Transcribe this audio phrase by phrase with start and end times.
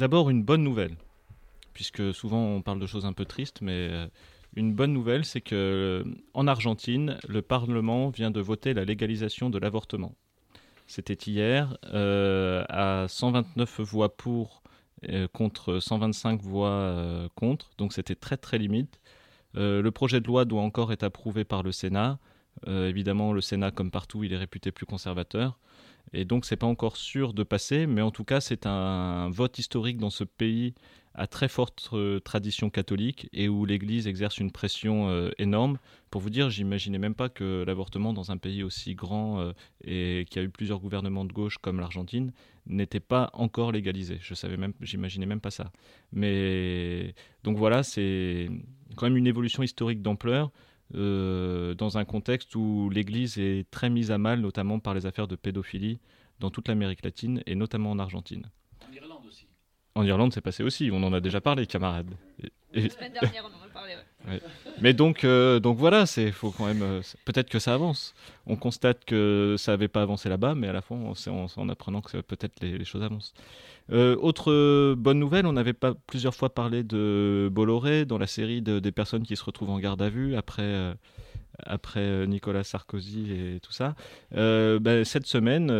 [0.00, 0.96] D'abord, une bonne nouvelle,
[1.74, 3.90] puisque souvent on parle de choses un peu tristes, mais
[4.56, 9.58] une bonne nouvelle, c'est que en Argentine, le Parlement vient de voter la légalisation de
[9.58, 10.14] l'avortement.
[10.86, 14.62] C'était hier, à 129 voix pour
[15.34, 19.02] contre 125 voix contre, donc c'était très très limite.
[19.52, 22.18] le projet de loi doit encore être approuvé par le Sénat.
[22.66, 25.58] évidemment, le Sénat, comme partout, il est réputé plus conservateur.
[26.12, 29.58] Et donc, c'est pas encore sûr de passer, mais en tout cas, c'est un vote
[29.58, 30.74] historique dans ce pays
[31.14, 35.78] à très forte euh, tradition catholique et où l'Église exerce une pression euh, énorme.
[36.10, 39.52] Pour vous dire, j'imaginais même pas que l'avortement dans un pays aussi grand euh,
[39.84, 42.32] et qui a eu plusieurs gouvernements de gauche comme l'Argentine
[42.66, 44.18] n'était pas encore légalisé.
[44.20, 45.72] Je savais même, j'imaginais même pas ça.
[46.12, 48.48] Mais donc voilà, c'est
[48.96, 50.52] quand même une évolution historique d'ampleur.
[50.92, 55.36] Dans un contexte où l'Église est très mise à mal, notamment par les affaires de
[55.36, 56.00] pédophilie
[56.40, 58.50] dans toute l'Amérique latine et notamment en Argentine.
[59.94, 60.90] En Irlande, c'est passé aussi.
[60.92, 62.14] On en a déjà parlé, camarades.
[62.72, 63.59] La semaine dernière, on
[64.36, 64.70] en.
[64.80, 66.82] Mais donc, euh, donc voilà, c'est faut quand même.
[66.82, 68.14] Euh, peut-être que ça avance.
[68.46, 72.00] On constate que ça n'avait pas avancé là-bas, mais à la fin, c'est en, apprenant
[72.00, 73.34] que peut-être les, choses avancent.
[73.92, 78.62] Euh, autre bonne nouvelle, on avait pas plusieurs fois parlé de Bolloré dans la série
[78.62, 80.94] des personnes qui se retrouvent en garde à vue après
[81.66, 83.94] après Nicolas Sarkozy et tout ça.
[84.32, 85.70] Ben, cette semaine,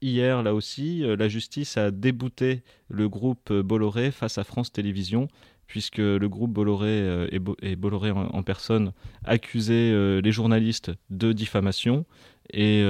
[0.00, 5.28] hier, là aussi, la justice a débouté le groupe Bolloré face à France Télévisions,
[5.66, 7.28] puisque le groupe Bolloré euh,
[7.62, 8.92] et, Bolloré en, personne
[9.24, 12.04] accusaient euh, les journalistes de diffamation
[12.52, 12.80] et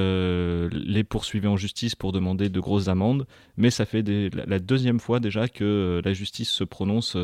[0.71, 3.27] les poursuivaient en justice pour demander de grosses amendes.
[3.57, 7.17] Mais ça fait la, deuxième fois déjà que la justice se prononce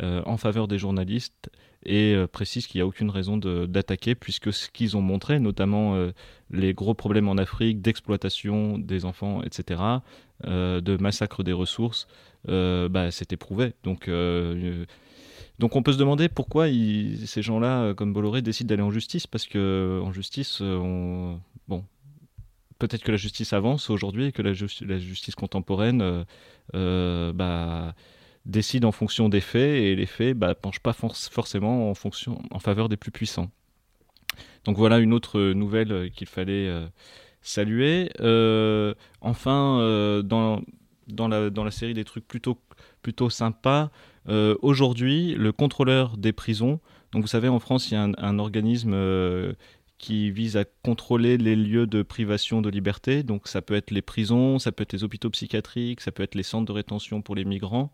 [0.00, 1.50] en faveur des journalistes
[1.86, 5.94] et euh, précise qu'il n'y a aucune raison d'attaquer puisque ce qu'ils ont montré, notamment
[5.94, 6.12] euh,
[6.50, 9.80] les gros problèmes en Afrique d'exploitation des enfants, etc.,
[10.46, 12.06] euh, de massacre des ressources,
[12.46, 13.72] bah, c'était prouvé.
[13.84, 14.10] Donc,
[15.58, 19.46] donc on peut se demander pourquoi ces gens-là, comme Bolloré, décident d'aller en justice parce
[19.46, 21.40] que en justice, on...
[21.68, 21.84] bon,
[22.78, 24.52] peut-être que la justice avance aujourd'hui et que la,
[24.82, 26.26] la justice contemporaine,
[26.74, 27.94] bah
[28.46, 32.88] décide en fonction des faits et les faits ne bah, penchent pas forcément en, faveur
[32.88, 33.50] des plus puissants.
[34.64, 36.86] Donc voilà une autre nouvelle euh, qu'il fallait euh,
[37.42, 38.10] saluer.
[38.20, 39.78] Euh, enfin,
[40.24, 40.62] dans,
[41.28, 42.58] la, série des trucs plutôt,
[43.02, 43.90] plutôt sympas,
[44.62, 46.80] aujourd'hui, le contrôleur des prisons,
[47.12, 48.92] donc vous savez, en France, il y a un, organisme
[50.04, 53.22] qui vise à contrôler les lieux de privation de liberté.
[53.22, 56.34] Donc ça peut être les prisons, ça peut être les hôpitaux psychiatriques, ça peut être
[56.34, 57.90] les centres de rétention pour les migrants.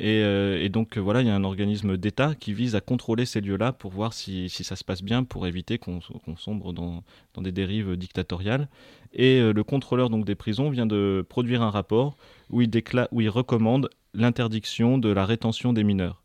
[0.00, 3.40] Euh, et, donc voilà, il y a un organisme d'État qui vise à contrôler ces
[3.40, 6.00] lieux-là pour voir si, ça se passe bien, pour éviter qu'on
[6.36, 7.04] sombre dans,
[7.38, 8.68] des dérives dictatoriales.
[9.12, 12.16] Et euh, le contrôleur donc des prisons vient de produire un rapport
[12.50, 12.70] où il,
[13.12, 16.24] où il recommande l'interdiction de la rétention des mineurs.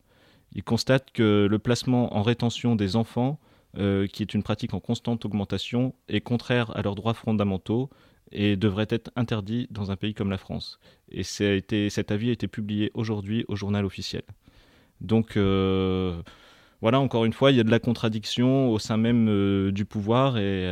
[0.56, 3.40] Il constate que le placement en rétention des enfants,
[3.78, 7.90] euh, qui est une pratique en constante augmentation, est contraire à leurs droits fondamentaux
[8.32, 10.80] et devrait être interdit dans un pays comme la France.
[11.12, 14.24] Et cet avis a été publié aujourd'hui au journal officiel.
[15.00, 16.22] Donc euh,
[16.82, 19.86] voilà, encore une fois, il y a de la contradiction au sein même euh, du
[19.86, 20.68] pouvoir et,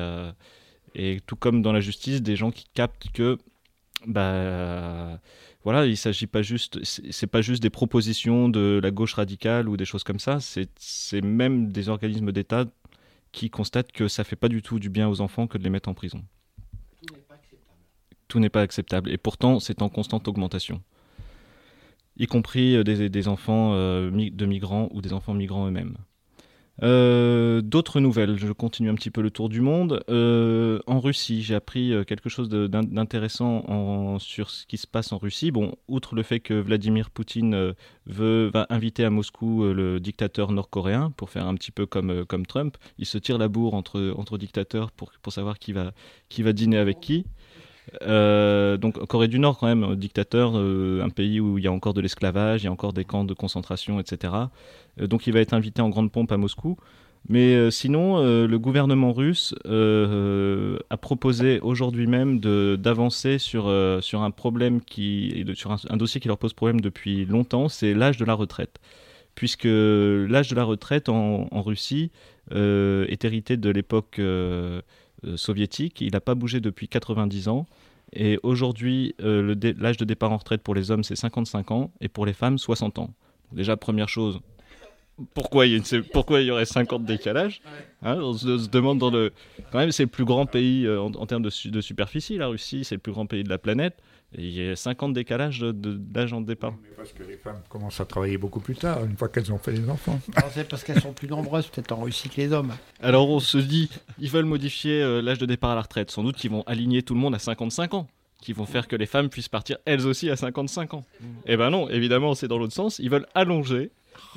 [0.95, 3.37] et, tout comme dans la justice, des gens qui captent que
[4.07, 5.19] bah
[5.65, 9.77] voilà, il s'agit pas juste, c'est pas juste des propositions de la gauche radicale ou
[9.77, 12.65] des choses comme ça, c'est même des organismes d'État
[13.35, 15.69] qui constatent que ça fait pas du tout du bien aux enfants que de les
[15.69, 16.23] mettre en prison
[18.27, 19.11] tout n'est pas acceptable.
[19.11, 20.81] Et pourtant, c'est en constante augmentation.
[22.17, 25.97] Y compris euh, des, enfants euh, de migrants ou des enfants migrants eux-mêmes.
[26.83, 30.03] Euh, d'autres nouvelles, je continue un petit peu le tour du monde.
[30.09, 35.51] en Russie, j'ai appris quelque chose d'intéressant sur ce qui se passe en Russie.
[35.51, 37.73] Bon, outre le fait que Vladimir Poutine
[38.05, 42.77] veut, va inviter à Moscou le dictateur nord-coréen pour faire un petit peu comme, Trump,
[42.97, 47.25] il se tire la bourre entre, dictateurs pour, savoir qui va dîner avec qui.
[48.01, 51.71] Euh, donc Corée du Nord quand même, dictateur, euh, un pays où il y a
[51.71, 54.33] encore de l'esclavage, il y a encore des camps de concentration, etc.
[54.99, 56.77] Euh, donc il va être invité en grande pompe à Moscou.
[57.27, 63.63] Mais sinon, le gouvernement russe a proposé aujourd'hui même d'avancer sur,
[64.01, 68.17] sur un problème qui, sur un, dossier qui leur pose problème depuis longtemps, c'est l'âge
[68.17, 68.77] de la retraite.
[69.33, 72.11] Puisque l'âge de la retraite en, en Russie
[72.51, 74.21] est hérité de l'époque
[75.35, 77.65] soviétique, il n'a pas bougé depuis 90 ans.
[78.13, 82.07] Et aujourd'hui, euh, l'âge de départ en retraite pour les hommes, c'est 55 ans, et
[82.07, 83.13] pour les femmes, 60 ans.
[83.51, 84.39] Déjà, première chose,
[85.33, 87.61] pourquoi il y, a une- pourquoi il y aurait 50 décalages
[88.01, 89.31] Hein, on, se, se demande dans le.
[89.71, 92.37] Quand même, c'est le plus grand pays euh, en, en termes de, su- de superficie,
[92.37, 93.97] la Russie, c'est le plus grand pays de la planète.
[94.37, 96.73] Et il y a 50 décalages d'âge en départ.
[96.83, 99.57] Mais parce que les femmes commencent à travailler beaucoup plus tard, une fois qu'elles ont
[99.57, 100.19] fait des enfants.
[100.35, 102.73] Alors, C'est parce qu'elles sont plus nombreuses peut-être en Russie que les hommes.
[103.01, 103.89] Alors on se dit,
[104.19, 106.11] ils veulent modifier euh, l'âge de départ à la retraite.
[106.11, 108.07] Sans doute qu'ils vont aligner tout le monde à 55 ans.
[108.41, 111.05] Qui vont faire que les femmes puissent partir elles aussi à 55 ans.
[111.47, 112.99] Eh ben non, évidemment, c'est dans l'autre sens.
[112.99, 113.89] Ils veulent allonger.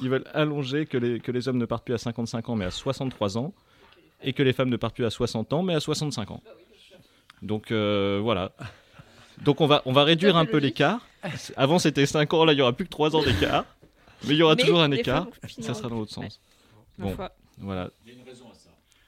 [0.02, 2.64] Ils veulent allonger que les, que les hommes ne partent plus à 55 ans mais
[2.64, 3.52] à 63 ans.
[4.22, 6.42] Et que les femmes ne partent plus à 60 ans mais à 65 ans.
[7.42, 8.52] Donc euh, voilà.
[9.44, 11.06] Donc on va, on va réduire un peu l'écart.
[11.56, 13.64] Avant c'était 5 ans, là il y aura plus que 3 ans d'écart.
[14.26, 15.28] Mais il y aura Mais toujours un écart.
[15.60, 16.40] Ça sera dans l'autre sens.
[16.98, 17.16] Bon.
[17.58, 17.90] Voilà.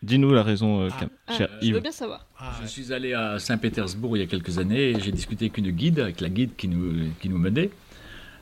[0.02, 1.06] Dis-nous la raison, euh, Ah.
[1.26, 2.26] Ah, cher je veux bien savoir.
[2.38, 5.58] Ah, Je suis allé à Saint-Pétersbourg il y a quelques années et j'ai discuté avec
[5.58, 7.70] une guide, avec la guide qui nous, qui nous menait.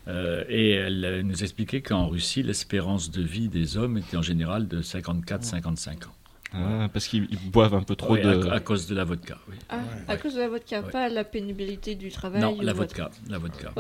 [0.09, 4.23] Euh, et elle euh, nous expliquait qu'en Russie, l'espérance de vie des hommes était en
[4.23, 6.15] général de 54-55 ans.
[6.55, 8.47] Ah, parce qu'ils ils boivent un peu trop Ouais, de.
[8.49, 9.37] à, à cause de la vodka.
[9.51, 9.57] oui.
[9.69, 10.91] Ah, à cause de la vodka, Ouais.
[10.91, 13.11] pas la pénibilité du travail Non, la vodka.
[13.29, 13.71] La vodka.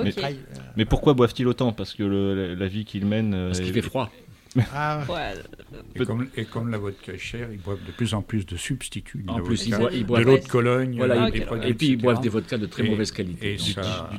[0.76, 1.72] Mais- pourquoi boivent-ils autant?
[1.72, 3.32] Parce que le- la, la vie qu'ils mènent.
[3.32, 4.10] euh, Parce qu'il est- fait froid.
[4.74, 5.32] ah, Ouais,
[5.94, 8.56] Et comme, et comme la vodka est chère, ils boivent de plus en plus de
[8.58, 9.22] substituts.
[9.22, 9.78] de En plus, ils vodka.
[9.78, 11.28] boivent, ils de l'eau de Cologne, voilà,
[11.66, 13.54] et puis ils boivent des vodkas de très Et- mauvaise qualité.
[13.54, 14.18] Et Donc, ça- du-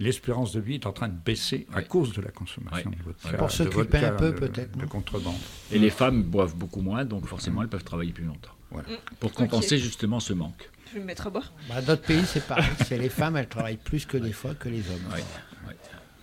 [0.00, 3.36] l'espérance de vie est en train de baisser à cause de la consommation de vodka.
[3.38, 5.36] Pour s'occuper un peu, peut-être, De contrebande.
[5.70, 8.54] Et les femmes boivent beaucoup moins, donc forcément, elles peuvent travailler plus longtemps.
[8.72, 8.88] Voilà.
[9.20, 10.68] Pour compenser justement ce manque.
[10.88, 11.52] je vais me mettre à boire.
[11.68, 12.64] bah, D'autres pays, c'est pareil.
[12.86, 15.12] C'est les femmes, elles travaillent plus que des fois que les hommes.
[15.12, 15.22] Ouais,
[15.68, 15.76] ouais.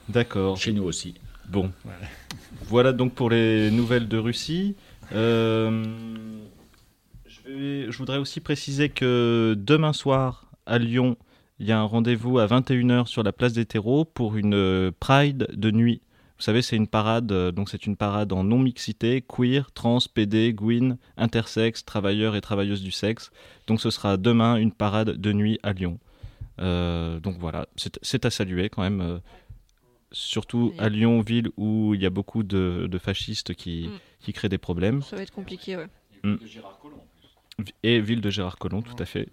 [0.09, 0.57] D'accord.
[0.57, 1.15] Chez nous aussi.
[1.49, 1.71] Bon.
[1.83, 1.99] Voilà.
[2.65, 4.75] Voilà donc pour les nouvelles de Russie.
[5.13, 5.83] Euh,
[7.25, 11.17] je, vais- je voudrais aussi préciser que demain soir à Lyon,
[11.59, 14.91] il y a un rendez-vous à 21h sur la place des terreaux pour une euh,
[14.99, 16.01] Pride de nuit.
[16.37, 20.53] Vous savez, c'est une parade, euh, donc c'est une parade en non-mixité, queer, trans, PD,
[20.53, 23.31] gwyn, intersexe, travailleurs et travailleuses du sexe.
[23.65, 25.97] Donc ce sera demain une parade de nuit à Lyon.
[26.59, 27.67] Euh, donc voilà,
[28.03, 29.01] c'est à saluer quand même.
[29.01, 29.17] euh,
[30.13, 33.99] surtout à Lyon, ville où il y a beaucoup de, de fascistes qui, Mm.
[34.21, 35.01] qui créent des problèmes.
[35.01, 35.87] Ça va être compliqué, ouais.
[37.83, 39.29] Et ville de Gérard Collomb, tout à fait.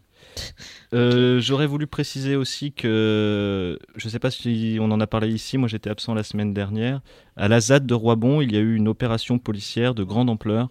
[0.94, 5.28] Euh, J'aurais voulu préciser aussi que, je ne sais pas si on en a parlé
[5.28, 7.02] ici, moi j'étais absent la semaine dernière,
[7.36, 10.70] à la ZAD de Roibon, il y a eu une opération policière de grande ampleur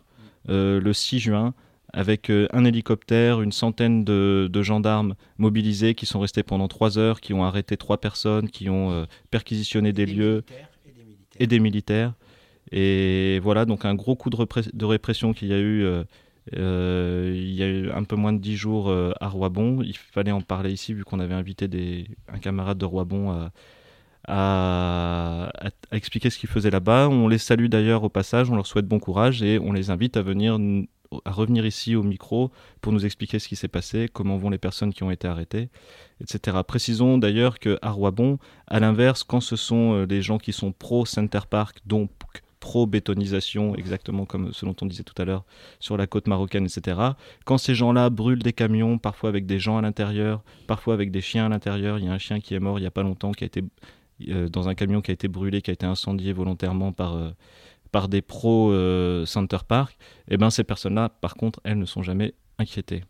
[0.49, 1.53] euh, le 6 juin,
[1.93, 6.97] avec euh, un hélicoptère, une centaine de, de gendarmes mobilisés qui sont restés pendant trois
[6.97, 11.37] heures, qui ont arrêté trois personnes, qui ont euh, perquisitionné des lieux et des militaires.
[11.39, 12.13] et des militaires.
[12.71, 15.85] Et voilà, donc un gros coup de répression qu'il y a eu.
[16.57, 19.81] Euh, il y a eu un peu moins de dix jours euh, à Roibon.
[19.81, 23.51] Il fallait en parler ici vu qu'on avait invité un camarade de Roibon à,
[24.27, 27.09] à- à- à expliquer ce qu'ils faisaient là-bas.
[27.09, 30.17] On les salue d'ailleurs au passage, on leur souhaite bon courage et on les invite
[30.17, 30.57] à venir
[31.25, 32.49] à revenir ici au micro
[32.81, 35.69] pour nous expliquer ce qui s'est passé, comment vont les personnes qui ont été arrêtées,
[36.19, 36.57] etc.
[36.67, 41.41] Précisons d'ailleurs qu'à Roibon, à l'inverse, quand ce sont euh, les gens qui sont pro-Center
[41.47, 42.09] Park, donc
[42.63, 45.43] pro-bétonisation, exactement comme ce dont on disait tout à l'heure
[45.81, 46.97] sur la côte marocaine, etc.,
[47.43, 51.19] quand ces gens-là brûlent des camions, parfois avec des gens à l'intérieur, parfois avec des
[51.19, 53.03] chiens à l'intérieur, il y a un chien qui est mort il n'y a pas
[53.03, 53.63] longtemps, qui a été
[54.29, 57.31] euh, dans un camion qui a été brûlé, qui a été incendié volontairement par, euh,
[57.91, 59.97] par des pros euh, Center Park,
[60.29, 63.03] et ben ces personnes-là, par contre, elles ne sont jamais inquiétées.